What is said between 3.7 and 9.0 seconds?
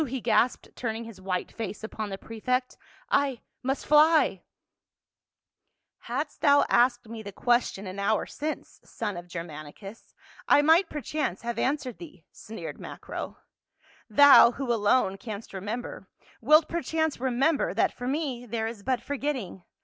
fly !""Hadst thou asked me the question an hour since,